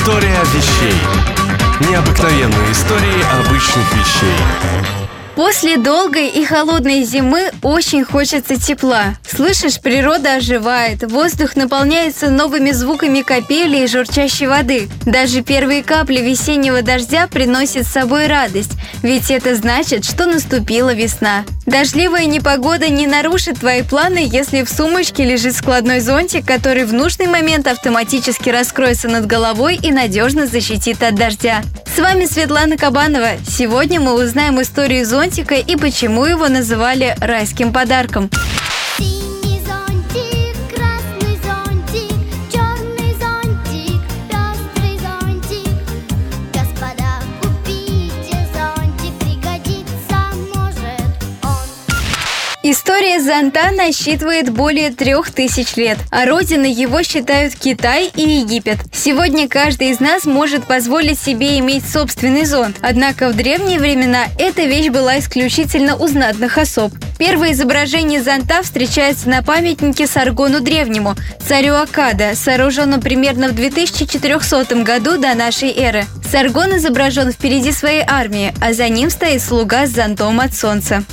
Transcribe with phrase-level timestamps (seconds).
[0.00, 0.98] История вещей.
[1.90, 4.34] Необыкновенные истории обычных вещей.
[5.36, 9.16] После долгой и холодной зимы очень хочется тепла.
[9.28, 14.88] Слышишь, природа оживает, воздух наполняется новыми звуками капели и журчащей воды.
[15.04, 18.72] Даже первые капли весеннего дождя приносят с собой радость,
[19.02, 21.44] ведь это значит, что наступила весна.
[21.70, 27.28] Дождливая непогода не нарушит твои планы, если в сумочке лежит складной зонтик, который в нужный
[27.28, 31.62] момент автоматически раскроется над головой и надежно защитит от дождя.
[31.86, 33.34] С вами Светлана Кабанова.
[33.46, 38.30] Сегодня мы узнаем историю зонтика и почему его называли райским подарком.
[52.62, 58.76] История зонта насчитывает более трех тысяч лет, а родиной его считают Китай и Египет.
[58.92, 64.64] Сегодня каждый из нас может позволить себе иметь собственный зонт, однако в древние времена эта
[64.64, 66.92] вещь была исключительно у знатных особ.
[67.18, 71.14] Первое изображение зонта встречается на памятнике Саргону Древнему,
[71.48, 76.04] царю Акада, сооруженном примерно в 2400 году до нашей эры.
[76.30, 81.04] Саргон изображен впереди своей армии, а за ним стоит слуга с зонтом от солнца.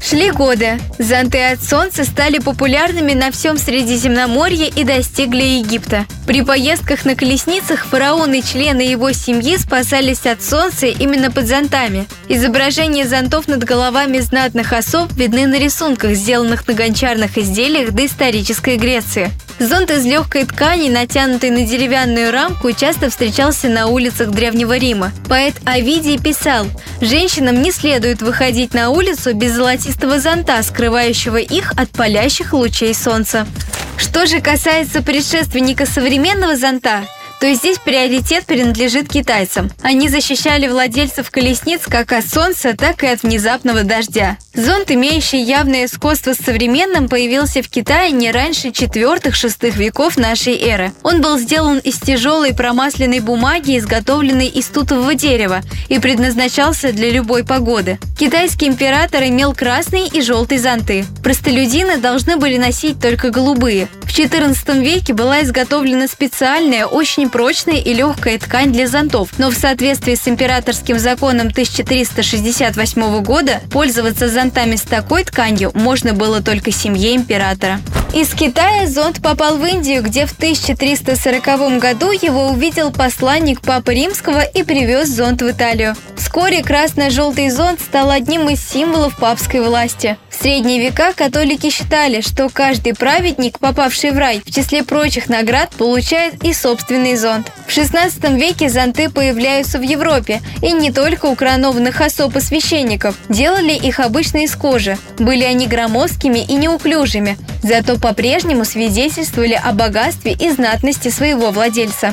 [0.00, 0.78] Шли годы.
[0.98, 6.06] Зонты от солнца стали популярными на всем Средиземноморье и достигли Египта.
[6.26, 12.06] При поездках на колесницах фараон и члены его семьи спасались от солнца именно под зонтами.
[12.28, 19.30] Изображения зонтов над головами знатных особ видны на рисунках, сделанных на гончарных изделиях доисторической Греции.
[19.58, 25.12] Зонт из легкой ткани, натянутый на деревянную рамку, часто встречался на улицах Древнего Рима.
[25.28, 26.66] Поэт Овидий писал,
[27.00, 33.48] «Женщинам не следует выходить на улицу без золотистого зонта, скрывающего их от палящих лучей солнца».
[33.96, 37.02] Что же касается предшественника современного зонта,
[37.40, 39.70] то здесь приоритет принадлежит китайцам.
[39.82, 44.38] Они защищали владельцев колесниц как от солнца, так и от внезапного дождя.
[44.58, 50.90] Зонт, имеющий явное сходство с современным, появился в Китае не раньше 4-6 веков нашей эры.
[51.04, 57.44] Он был сделан из тяжелой промасленной бумаги, изготовленной из тутового дерева, и предназначался для любой
[57.44, 58.00] погоды.
[58.18, 61.04] Китайский император имел красный и желтый зонты.
[61.22, 63.86] Простолюдины должны были носить только голубые.
[64.02, 69.54] В XIV веке была изготовлена специальная, очень прочная и легкая ткань для зонтов, но в
[69.54, 77.14] соответствии с императорским законом 1368 года пользоваться зонтами с такой тканью можно было только семье
[77.14, 77.80] императора.
[78.14, 84.40] Из Китая зонт попал в Индию, где в 1340 году его увидел посланник Папы Римского
[84.40, 85.94] и привез зонт в Италию.
[86.18, 90.18] Вскоре красно-желтый зонт стал одним из символов папской власти.
[90.28, 95.70] В средние века католики считали, что каждый праведник, попавший в рай, в числе прочих наград
[95.70, 97.52] получает и собственный зонт.
[97.66, 103.14] В 16 веке зонты появляются в Европе, и не только у коронованных особ и священников.
[103.28, 104.98] Делали их обычно из кожи.
[105.18, 112.12] Были они громоздкими и неуклюжими, зато по-прежнему свидетельствовали о богатстве и знатности своего владельца.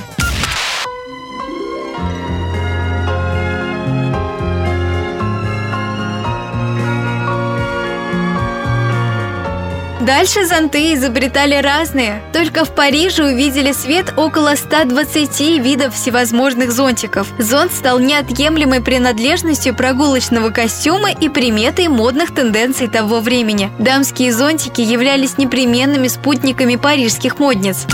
[10.05, 12.21] Дальше зонты изобретали разные.
[12.31, 17.27] Только в Париже увидели свет около 120 видов всевозможных зонтиков.
[17.39, 23.71] Зонт стал неотъемлемой принадлежностью прогулочного костюма и приметой модных тенденций того времени.
[23.79, 27.87] Дамские зонтики являлись непременными спутниками парижских модниц.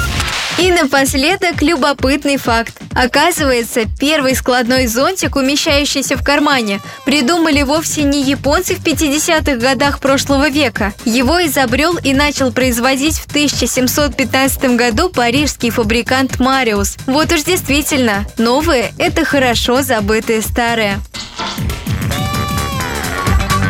[0.62, 2.78] И напоследок любопытный факт.
[2.94, 10.52] Оказывается, первый складной зонтик, умещающийся в кармане, придумали вовсе не японцы в 50-х годах прошлого
[10.52, 10.94] века.
[11.04, 16.98] Его изобрел и начал производить в 1715 году парижский фабрикант Мариус.
[17.08, 21.00] Вот уж действительно, новые– это хорошо забытые старые.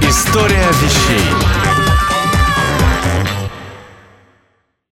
[0.02, 1.51] История вещей.